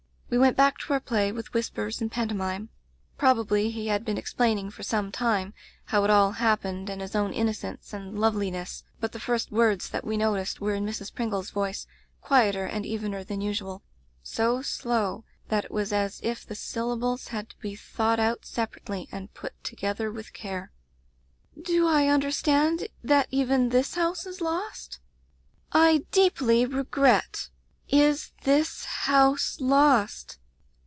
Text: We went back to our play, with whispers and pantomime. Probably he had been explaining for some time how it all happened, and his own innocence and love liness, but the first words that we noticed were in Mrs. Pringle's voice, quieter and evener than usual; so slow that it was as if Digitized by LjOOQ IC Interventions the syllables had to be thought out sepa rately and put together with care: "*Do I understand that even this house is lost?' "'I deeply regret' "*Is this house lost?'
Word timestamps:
We 0.33 0.37
went 0.37 0.55
back 0.55 0.77
to 0.77 0.93
our 0.93 1.01
play, 1.01 1.33
with 1.33 1.51
whispers 1.53 1.99
and 1.99 2.09
pantomime. 2.09 2.69
Probably 3.17 3.69
he 3.69 3.87
had 3.87 4.05
been 4.05 4.17
explaining 4.17 4.71
for 4.71 4.81
some 4.81 5.11
time 5.11 5.53
how 5.87 6.05
it 6.05 6.09
all 6.09 6.31
happened, 6.31 6.89
and 6.89 7.01
his 7.01 7.17
own 7.17 7.33
innocence 7.33 7.91
and 7.91 8.17
love 8.17 8.33
liness, 8.35 8.83
but 9.01 9.11
the 9.11 9.19
first 9.19 9.51
words 9.51 9.89
that 9.89 10.05
we 10.05 10.15
noticed 10.15 10.61
were 10.61 10.73
in 10.73 10.85
Mrs. 10.85 11.13
Pringle's 11.13 11.49
voice, 11.49 11.85
quieter 12.21 12.63
and 12.63 12.85
evener 12.85 13.25
than 13.25 13.41
usual; 13.41 13.83
so 14.23 14.61
slow 14.61 15.25
that 15.49 15.65
it 15.65 15.71
was 15.71 15.91
as 15.91 16.21
if 16.21 16.21
Digitized 16.21 16.23
by 16.23 16.23
LjOOQ 16.23 16.23
IC 16.23 16.23
Interventions 16.23 16.45
the 16.47 16.71
syllables 16.71 17.27
had 17.27 17.49
to 17.49 17.57
be 17.57 17.75
thought 17.75 18.19
out 18.21 18.41
sepa 18.43 18.75
rately 18.85 19.07
and 19.11 19.33
put 19.33 19.61
together 19.65 20.09
with 20.13 20.31
care: 20.31 20.71
"*Do 21.61 21.87
I 21.89 22.07
understand 22.07 22.87
that 23.03 23.27
even 23.31 23.67
this 23.67 23.95
house 23.95 24.25
is 24.25 24.39
lost?' 24.39 25.01
"'I 25.73 26.05
deeply 26.11 26.65
regret' 26.65 27.49
"*Is 27.93 28.31
this 28.45 28.85
house 28.85 29.57
lost?' 29.59 30.37